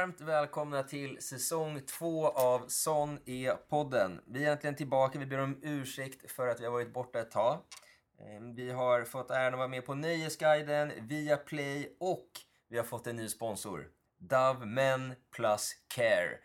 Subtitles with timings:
[0.00, 4.20] Varmt välkomna till säsong två av Sån är e podden.
[4.26, 5.18] Vi är äntligen tillbaka.
[5.18, 7.58] Vi ber om ursäkt för att vi har varit borta ett tag.
[8.18, 12.28] Ehm, vi har fått äran att vara med på Nöjesguiden, via Play och
[12.68, 13.88] vi har fått en ny sponsor.
[14.18, 16.38] Dove Men Plus Care.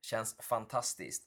[0.00, 1.24] Känns fantastiskt.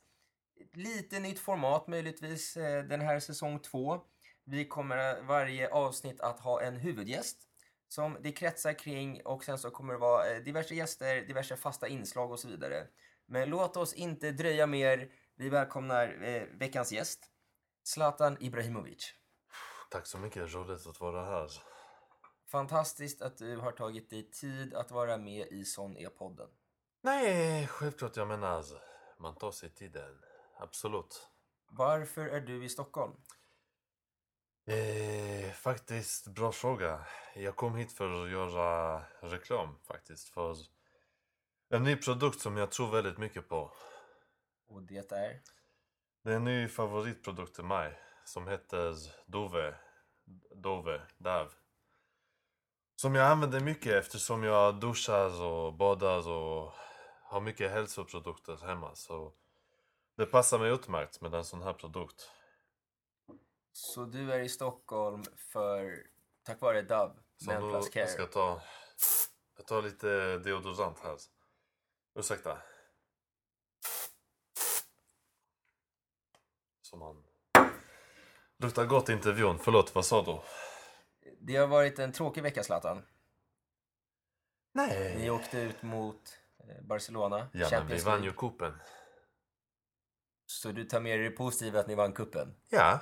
[0.73, 4.01] Lite nytt format möjligtvis eh, den här säsong två.
[4.43, 7.46] Vi kommer eh, varje avsnitt att ha en huvudgäst
[7.87, 11.87] som det kretsar kring och sen så kommer det vara eh, diverse gäster, diverse fasta
[11.87, 12.87] inslag och så vidare.
[13.25, 15.11] Men låt oss inte dröja mer.
[15.35, 17.31] Vi välkomnar eh, veckans gäst,
[17.83, 19.13] Zlatan Ibrahimovic.
[19.91, 21.51] Tack så mycket, roligt att vara här.
[22.51, 26.49] Fantastiskt att du har tagit dig tid att vara med i Sån är podden.
[27.01, 28.63] Nej, självklart jag menar,
[29.19, 30.21] man tar sig tiden.
[30.59, 31.29] Absolut.
[31.69, 33.13] Varför är du i Stockholm?
[34.69, 37.05] Eh, faktiskt, bra fråga.
[37.35, 40.29] Jag kom hit för att göra reklam faktiskt.
[40.29, 40.55] För
[41.69, 43.71] en ny produkt som jag tror väldigt mycket på.
[44.67, 45.41] Och det är?
[46.23, 47.99] Det är en ny favoritprodukt till mig.
[48.25, 49.75] Som heter Dove.
[50.55, 51.01] Dove.
[51.17, 51.53] Dav.
[52.95, 56.73] Som jag använder mycket eftersom jag duschar och badar och
[57.23, 58.95] har mycket hälsoprodukter hemma.
[58.95, 59.33] Så
[60.17, 62.31] det passar mig utmärkt med en sån här produkt.
[63.77, 66.07] Så du är i Stockholm för,
[66.43, 68.03] tack vare Dove, Så Men nu, Plus Care.
[68.03, 68.61] jag ska ta,
[69.57, 71.17] jag tar lite deodorant här.
[72.15, 72.57] Ursäkta.
[76.81, 77.23] Som man...
[78.57, 79.59] Luktar gott i intervjun.
[79.59, 80.39] Förlåt, vad sa du?
[81.39, 82.97] Det har varit en tråkig vecka Zlatan.
[82.97, 83.03] Ni
[84.73, 85.31] Nej.
[85.31, 88.73] åkte ut mot eh, Barcelona, Ja, men vi Champions vann ju kuppen.
[90.45, 92.55] Så du tar med dig det positiva att ni vann kuppen.
[92.69, 92.99] Ja.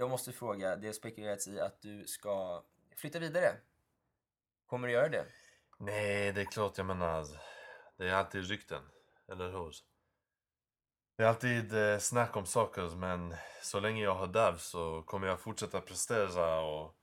[0.00, 2.62] Jag måste fråga, det har spekulerats i att du ska
[2.96, 3.56] flytta vidare.
[4.66, 5.24] Kommer du göra det?
[5.78, 7.26] Nej, det är klart jag menar.
[7.96, 8.82] Det är alltid rykten,
[9.28, 9.74] eller hur?
[11.16, 15.26] Det är alltid eh, snack om saker, men så länge jag har DAV så kommer
[15.26, 16.94] jag fortsätta prestera och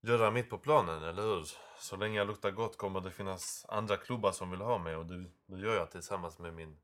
[0.00, 1.44] göra mitt på planen, eller hur?
[1.78, 5.06] Så länge jag luktar gott kommer det finnas andra klubbar som vill ha mig och
[5.06, 6.78] det, det gör jag tillsammans med min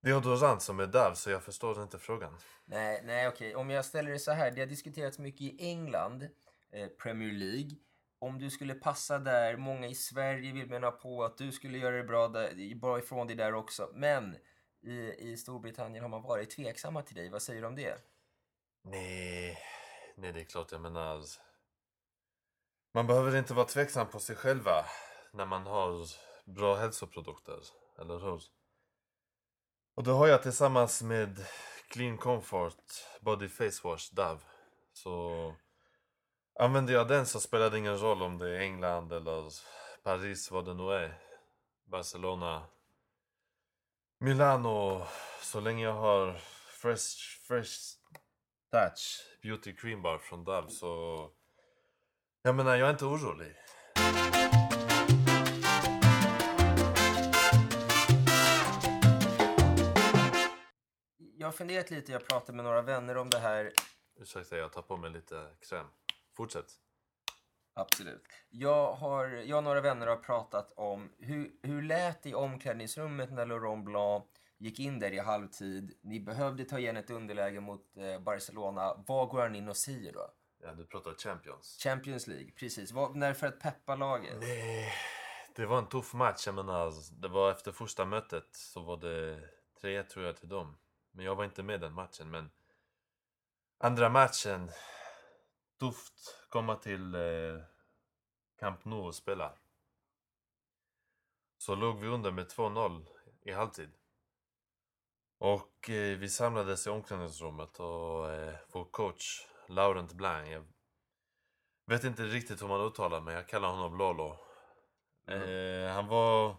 [0.00, 2.38] deodorant som är DAV, så jag förstår inte frågan.
[2.64, 3.56] Nej, nej okej.
[3.56, 4.50] Om jag ställer det så här.
[4.50, 6.22] Det har diskuterats mycket i England,
[6.72, 7.70] eh, Premier League.
[8.20, 11.96] Om du skulle passa där, många i Sverige vill mena på att du skulle göra
[11.96, 13.90] det bra, där, bra ifrån dig där också.
[13.94, 14.36] Men
[14.82, 17.28] i, i Storbritannien har man varit tveksamma till dig.
[17.28, 17.94] Vad säger du om det?
[18.82, 19.58] Nej,
[20.16, 21.24] nej det är klart jag menar.
[22.94, 24.84] Man behöver inte vara tveksam på sig själva
[25.32, 26.06] när man har
[26.44, 27.60] bra hälsoprodukter,
[27.98, 28.42] eller hur?
[29.98, 31.46] Och då har jag tillsammans med
[31.88, 32.84] Clean Comfort
[33.20, 34.40] Body Face Wash Dove
[34.92, 35.54] så
[36.60, 39.52] använder jag den så spelar det ingen roll om det är England eller
[40.02, 41.18] Paris, vad det nu är.
[41.84, 42.66] Barcelona,
[44.18, 45.06] Milano,
[45.42, 46.32] så länge jag har
[46.70, 47.78] fresh, fresh
[48.72, 51.30] Touch Beauty Cream Bar från Dove så...
[52.42, 53.54] Jag menar, jag är inte orolig.
[61.48, 63.72] Har funderat lite, jag pratade med några vänner om det här.
[64.20, 65.86] Ursäkta, jag tar på mig lite kräm.
[66.36, 66.72] Fortsätt.
[67.74, 68.24] Absolut.
[68.48, 73.32] Jag, har, jag och några vänner har pratat om hur, hur lät det i omklädningsrummet
[73.32, 74.24] när Laurent Blanc
[74.58, 75.98] gick in där i halvtid.
[76.02, 79.04] Ni behövde ta igen ett underläge mot eh, Barcelona.
[79.06, 80.30] Vad går han in och säger då?
[80.62, 81.78] Ja, du pratar Champions.
[81.82, 82.92] Champions League, precis.
[82.92, 84.36] Vad, när för att peppa laget?
[84.40, 84.92] Nej,
[85.54, 86.46] det var en tuff match.
[86.46, 89.40] Jag menar, det var efter första mötet så var det
[89.82, 90.76] 3-1 tror jag till dem.
[91.18, 92.30] Men jag var inte med den matchen.
[92.30, 92.50] Men
[93.78, 94.70] andra matchen,
[95.80, 97.62] tufft komma till eh,
[98.58, 99.58] Camp Nou och spela.
[101.56, 103.06] Så låg vi under med 2-0
[103.40, 103.90] i halvtid.
[105.38, 110.64] Och eh, vi samlades i omklädningsrummet och eh, vår coach Laurent Blanc, jag
[111.86, 114.38] vet inte riktigt hur man uttalar men jag kallar honom Lolo.
[115.26, 116.56] Eh, han var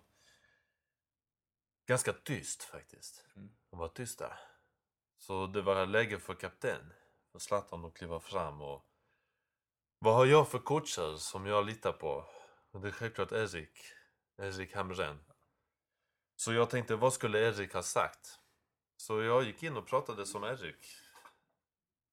[1.85, 3.25] ganska tyst faktiskt.
[3.35, 3.49] Mm.
[3.71, 4.48] Han var tyst där.
[5.19, 6.93] Så det var läge för kapten,
[7.31, 8.85] för Zlatan att kliva fram och
[10.01, 12.25] vad har jag för coacher som jag litar på?
[12.71, 13.79] Det är självklart Erik,
[14.37, 15.19] Erik Hamrén.
[16.35, 18.39] Så jag tänkte, vad skulle Erik ha sagt?
[18.97, 20.85] Så jag gick in och pratade som Erik.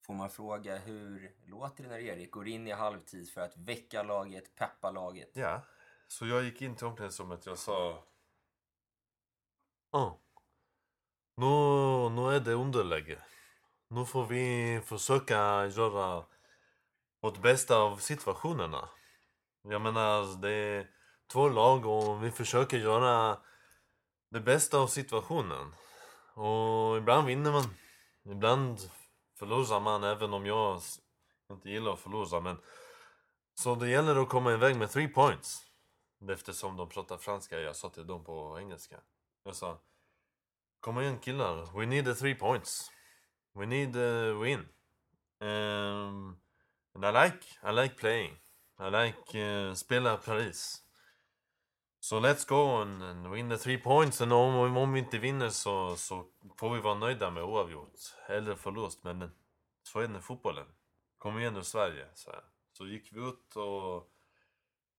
[0.06, 4.02] Får man fråga hur låter det när Erik går in i halvtid för att väcka
[4.02, 5.30] laget, peppa laget?
[5.32, 5.62] Ja,
[6.08, 8.04] så jag gick in till omklädningsrummet jag sa...
[9.92, 10.14] Oh.
[11.38, 11.46] Nu,
[12.10, 13.18] nu är det underläge.
[13.88, 16.24] Nu får vi försöka göra
[17.20, 18.88] vårt bästa av situationerna.
[19.62, 20.90] Jag menar, det är
[21.32, 23.38] två lag och vi försöker göra
[24.30, 25.74] det bästa av situationen.
[26.34, 27.74] Och ibland vinner man,
[28.24, 28.78] ibland
[29.38, 30.80] förlorar man även om jag
[31.50, 32.40] inte gillar att förlora.
[32.40, 32.58] Men...
[33.54, 35.62] Så det gäller att komma iväg med three points.
[36.30, 38.96] Eftersom de pratar franska, jag sa till dem på engelska.
[39.44, 39.78] Jag sa
[40.86, 42.90] Kom igen killar, we need the three points.
[43.54, 44.60] We need a win.
[45.40, 46.36] Um,
[46.94, 48.36] and I like, I like playing.
[48.78, 50.82] I like uh, spela Paris.
[52.00, 54.20] Så so let's go and, and win the three points.
[54.20, 56.26] Och om, om vi inte vinner så, så
[56.58, 58.00] får vi vara nöjda med oavgjort.
[58.26, 59.04] Eller förlust.
[59.04, 59.30] Men
[59.82, 60.66] så är det med fotbollen.
[61.18, 62.06] Kom igen nu Sverige.
[62.14, 62.30] Så,
[62.72, 64.10] så gick vi ut och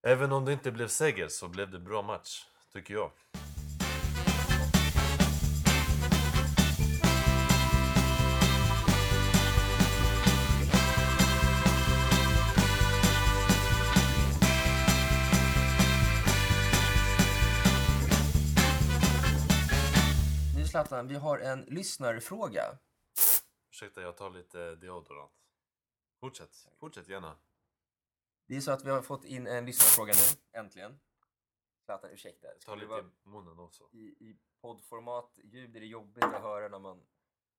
[0.01, 2.45] även om det inte blev seger så blev det bra match.
[2.73, 3.11] Tycker jag.
[20.77, 22.77] Zlatan, vi har en lyssnarfråga.
[23.69, 25.31] Ursäkta, jag tar lite deodorant.
[26.19, 27.37] Fortsätt, fortsätt gärna.
[28.47, 30.99] Det är så att vi har fått in en lyssnarfråga nu, äntligen.
[31.85, 32.47] Zlatan, ursäkta.
[32.65, 33.89] Ta lite i munnen också.
[33.91, 37.07] I, i poddformat, ljud är det jobbigt att höra när man...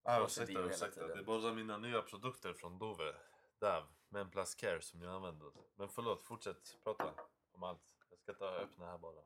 [0.02, 1.06] Ah, ursäkta, ursäkta.
[1.06, 3.14] Det är bara mina nya produkter från Dove.
[3.60, 5.52] Dav, med Plus Care som jag använder.
[5.76, 7.14] Men förlåt, fortsätt prata
[7.52, 7.82] om allt.
[8.10, 9.22] Jag ska ta och öppna här bara.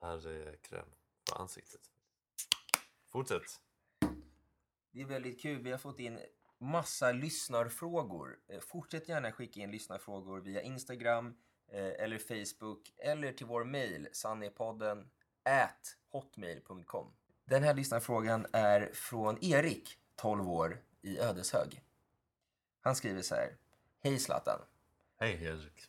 [0.00, 0.88] Här är kräm
[1.28, 1.80] på ansiktet.
[3.12, 3.60] Fortsätt.
[4.90, 5.62] Det är väldigt kul.
[5.62, 6.18] Vi har fått in
[6.58, 8.38] massa lyssnarfrågor.
[8.48, 11.34] Eh, fortsätt gärna skicka in lyssnarfrågor via Instagram
[11.68, 15.10] eh, eller Facebook eller till vår mail sannepodden
[15.42, 17.12] at hotmail.com.
[17.44, 21.82] Den här lyssnarfrågan är från Erik, 12 år, i Ödeshög.
[22.80, 23.56] Han skriver så här.
[24.00, 24.60] Hej Zlatan.
[25.16, 25.88] Hej Erik.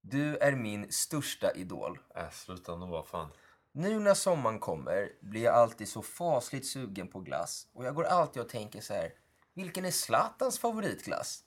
[0.00, 1.98] Du är min största idol.
[2.14, 3.30] Äh, sluta nu, vad fan.
[3.76, 8.04] Nu när sommaren kommer blir jag alltid så fasligt sugen på glass och jag går
[8.04, 9.12] alltid och tänker så här,
[9.54, 11.44] vilken är Zlatans favoritglass?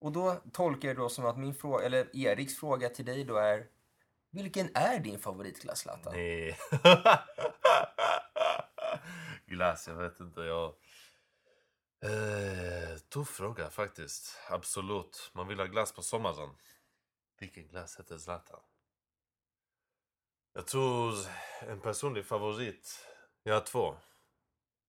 [0.00, 3.24] Och då tolkar jag det då som att min fråga, eller Eriks fråga till dig
[3.24, 3.66] då är,
[4.30, 6.12] vilken är din favoritglass Zlatan?
[6.14, 6.58] Nej.
[9.46, 10.40] glass, jag vet inte.
[10.40, 10.74] Jag...
[12.04, 14.38] Eh, tuff fråga faktiskt.
[14.50, 15.30] Absolut.
[15.34, 16.50] Man vill ha glass på sommaren.
[17.38, 18.60] Vilken glass heter Zlatan?
[20.58, 21.14] Jag tror
[21.60, 23.06] en personlig favorit,
[23.42, 23.96] jag har två.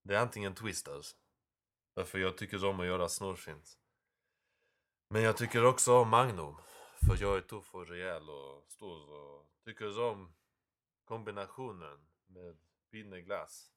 [0.04, 1.16] Det är antingen Twisters.
[1.96, 3.78] Därför jag tycker om att göra snurrfint.
[5.10, 6.56] Men jag tycker också om Magnum.
[7.08, 10.34] För jag är tuff och rejäl och stor och tycker om
[11.06, 12.58] kombinationen med
[12.92, 13.72] pinneglass,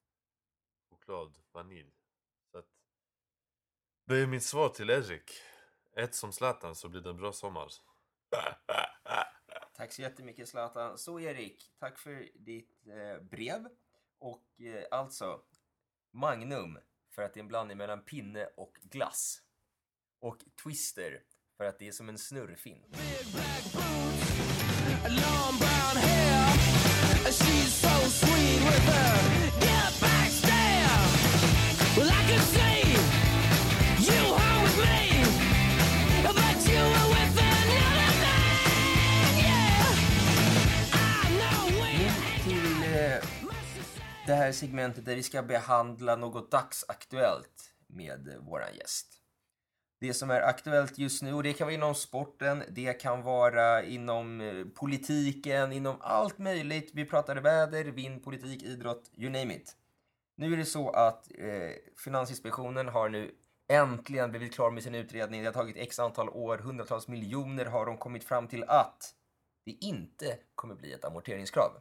[0.89, 1.93] choklad, vanilj.
[2.51, 2.69] Så att
[4.05, 5.31] det är mitt svar till Erik.
[5.95, 7.71] Ett som Zlatan så blir det en bra sommar.
[9.73, 10.97] Tack så jättemycket Zlatan.
[10.97, 13.67] Så Erik, tack för ditt eh, brev.
[14.19, 15.41] Och eh, alltså,
[16.11, 16.79] Magnum
[17.09, 19.41] för att det är en blandning mellan pinne och glass.
[20.19, 21.23] Och Twister
[21.57, 22.85] för att det är som en snurrfint.
[31.95, 32.62] Well, I can see
[44.25, 49.07] det här segmentet där vi ska behandla något dagsaktuellt med våran gäst.
[49.99, 53.83] Det som är aktuellt just nu, och det kan vara inom sporten, det kan vara
[53.83, 56.91] inom eh, politiken, inom allt möjligt.
[56.93, 59.75] Vi pratade väder, vind, politik, idrott, you name it.
[60.37, 61.71] Nu är det så att eh,
[62.03, 63.31] Finansinspektionen har nu
[63.71, 65.41] äntligen blivit klar med sin utredning.
[65.41, 69.15] Det har tagit x antal år, hundratals miljoner har de kommit fram till att
[69.65, 71.71] det inte kommer bli ett amorteringskrav.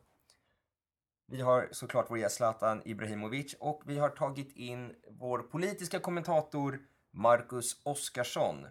[1.32, 6.78] Vi har såklart vår gäst Zlatan Ibrahimovic och vi har tagit in vår politiska kommentator
[7.10, 8.66] Marcus Oskarsson.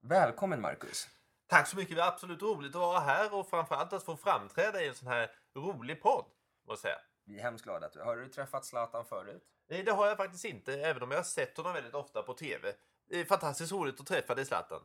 [0.00, 1.08] Välkommen Marcus!
[1.46, 4.82] Tack så mycket, det är absolut roligt att vara här och framförallt att få framträda
[4.82, 6.24] i en sån här rolig podd,
[6.66, 6.98] måste säga.
[7.24, 9.42] Vi är hemskt glada att du Har du träffat Zlatan förut?
[9.68, 12.34] Nej, det har jag faktiskt inte, även om jag har sett honom väldigt ofta på
[12.34, 12.72] TV.
[13.08, 14.82] Det är fantastiskt roligt att träffa dig Zlatan.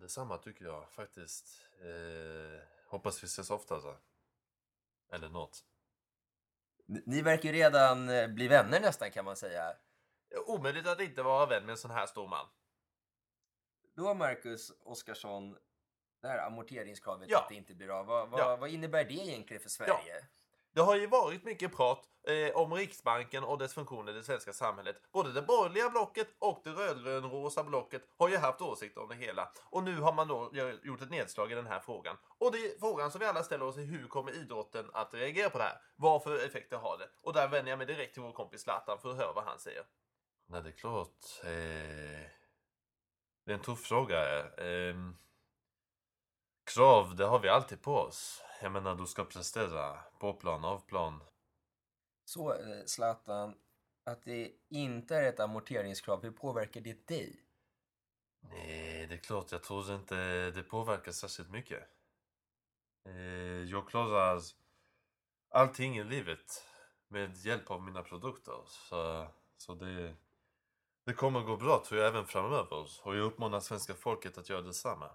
[0.00, 1.66] Detsamma tycker jag faktiskt.
[1.80, 3.96] Eh, hoppas vi ses oftare.
[5.12, 5.64] Eller något.
[7.06, 9.72] Ni verkar ju redan eh, bli vänner nästan kan man säga.
[10.46, 12.46] Omöjligt att inte vara vän med en sån här stor man.
[13.96, 15.56] Då Marcus Oskarsson,
[16.22, 17.38] det här amorteringskravet Ja.
[17.38, 18.06] att det inte blir av.
[18.06, 18.56] Vad, vad, Ja.
[18.56, 20.26] vad innebär det egentligen för Sverige?
[20.72, 24.52] Det har ju varit mycket prat eh, om Riksbanken och dess funktion i det svenska
[24.52, 24.96] samhället.
[25.12, 29.52] Både det borgerliga blocket och det rödgrönrosa blocket har ju haft åsikter om det hela.
[29.70, 30.50] Och nu har man då
[30.82, 32.16] gjort ett nedslag i den här frågan.
[32.38, 35.50] Och det är frågan som vi alla ställer oss är hur kommer idrotten att reagera
[35.50, 35.80] på det här?
[35.96, 37.08] Vad för effekter har det?
[37.22, 39.58] Och där vänder jag mig direkt till vår kompis Zlatan för att höra vad han
[39.58, 39.82] säger.
[40.46, 41.40] Nej, det är klart.
[41.44, 42.30] Eh,
[43.44, 44.38] det är en tuff fråga.
[44.38, 44.94] Eh,
[46.74, 48.42] krav, det har vi alltid på oss.
[48.62, 51.20] Jag menar, du ska prestera på plan, av plan.
[52.30, 53.54] Så eh, Zlatan,
[54.04, 57.42] att det inte är ett amorteringskrav, hur påverkar det dig?
[58.40, 59.52] Nej, det är klart.
[59.52, 61.82] Jag tror inte det påverkar särskilt mycket.
[63.06, 63.14] Eh,
[63.70, 64.40] jag klarar
[65.50, 66.64] allting i livet
[67.08, 68.62] med hjälp av mina produkter.
[68.66, 70.14] Så, så det,
[71.04, 72.88] det kommer gå bra tror jag även framöver.
[73.02, 75.10] Och jag uppmanar svenska folket att göra detsamma.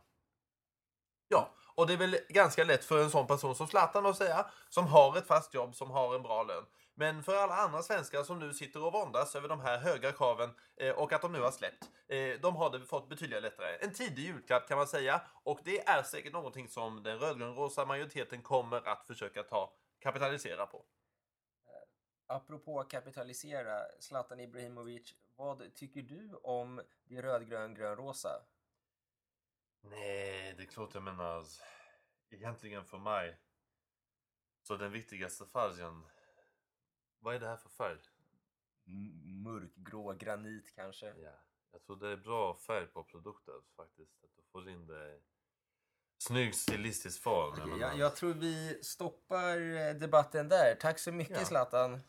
[1.28, 4.46] Ja, och det är väl ganska lätt för en sån person som Zlatan att säga,
[4.70, 6.66] som har ett fast jobb, som har en bra lön.
[6.98, 10.50] Men för alla andra svenskar som nu sitter och våndas över de här höga kraven
[10.78, 13.78] eh, och att de nu har släppt, eh, de har det fått betydligt lättare.
[13.82, 18.42] En tidig julklapp kan man säga och det är säkert någonting som den rödgrönrosa majoriteten
[18.42, 20.78] kommer att försöka ta kapitalisera på.
[20.78, 28.30] Eh, apropå kapitalisera, Zlatan Ibrahimovic, vad tycker du om det rödgrön-grönrosa?
[29.90, 31.46] Nej, det är klart jag menar.
[32.30, 33.40] Egentligen för mig.
[34.64, 36.04] Så den viktigaste färgen.
[37.20, 38.00] Vad är det här för färg?
[38.88, 41.06] M- Mörkgrå granit kanske?
[41.18, 41.40] Ja,
[41.72, 44.24] jag tror det är bra färg på produkter faktiskt.
[44.24, 45.20] Att du får in det
[46.18, 47.60] snygg stilistisk form.
[47.70, 47.78] Menar.
[47.78, 50.76] Jag, jag tror vi stoppar eh, debatten där.
[50.76, 51.46] Tack så mycket Ja.
[51.46, 52.00] Zlatan.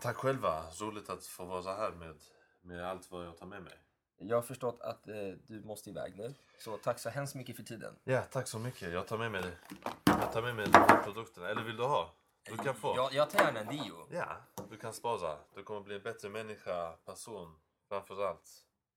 [0.00, 0.70] Tack själva.
[0.80, 2.20] Roligt att få vara här med,
[2.60, 3.78] med allt vad jag tar med mig.
[4.16, 5.14] Jag har förstått att eh,
[5.46, 6.34] du måste iväg nu.
[6.58, 7.96] Så tack så hemskt mycket för tiden.
[8.04, 8.92] Ja, tack så mycket.
[8.92, 9.56] Jag tar med mig,
[10.04, 11.48] jag tar med mig de här produkterna.
[11.48, 12.12] Eller vill du ha?
[12.44, 12.92] Du kan få.
[12.96, 14.08] Jag, jag tar gärna en Dio.
[14.10, 14.36] Ja,
[14.70, 15.38] du kan spara.
[15.54, 17.56] Du kommer bli en bättre människa, person,
[17.88, 18.48] framförallt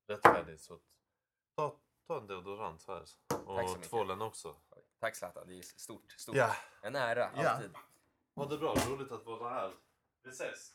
[0.08, 0.60] rättfärdig.
[0.60, 0.78] Så
[1.56, 3.02] ta, ta en deodorant här.
[3.46, 4.56] Och tvålen också.
[5.00, 6.12] Tack Zlatan, det är stort.
[6.12, 6.36] stort.
[6.36, 7.48] Ja, En ära, Ja.
[7.48, 7.70] alltid.
[8.34, 8.74] ha det bra.
[8.88, 9.72] Roligt att vara här.
[10.22, 10.72] Vi ses!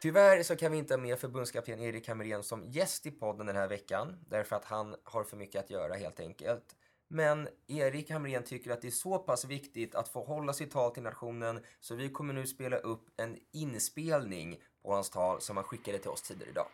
[0.00, 3.56] Tyvärr så kan vi inte ha med förbundskapten Erik Hamrén som gäst i podden den
[3.56, 6.64] här veckan, därför att han har för mycket att göra helt enkelt.
[7.08, 10.90] Men Erik Hamrén tycker att det är så pass viktigt att få hålla sitt tal
[10.94, 15.64] till nationen så vi kommer nu spela upp en inspelning på hans tal som han
[15.64, 16.68] skickade till oss tidigare idag.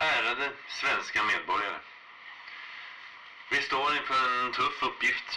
[0.00, 1.80] Ärade svenska medborgare.
[3.50, 5.30] Vi står inför en tuff uppgift.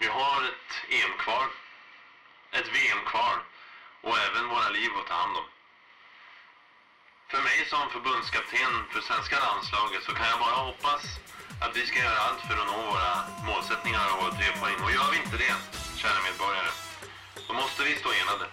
[0.00, 1.46] Vi har ett EM kvar,
[2.52, 3.51] ett VM kvar
[4.06, 5.46] och även våra liv att ta hand om.
[7.30, 11.02] För mig som förbundskapten för svenska landslaget så kan jag bara hoppas
[11.64, 13.12] att vi ska göra allt för att nå våra
[13.48, 14.78] målsättningar och våra tre poäng.
[14.84, 15.54] Och gör vi inte det,
[16.02, 16.72] kära medborgare,
[17.48, 18.46] då måste vi stå enade.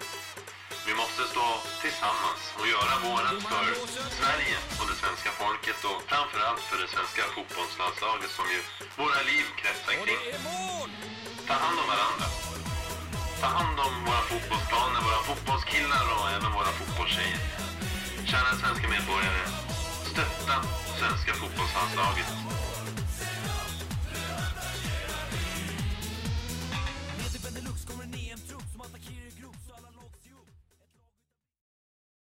[0.88, 1.48] Vi måste stå
[1.84, 3.66] tillsammans och göra vårat för
[4.20, 8.60] Sverige och det svenska folket och framförallt för det svenska fotbollslandslaget som ju
[9.02, 10.22] våra liv kretsar kring.
[11.48, 12.49] Ta hand om varandra.
[13.42, 17.40] Ta hand om våra fotbollsplaner, våra fotbollskillar och även våra fotbollstjejer.
[18.30, 19.44] Kära svenska medborgare,
[20.12, 20.56] stötta
[21.00, 22.30] svenska fotbollslandslaget.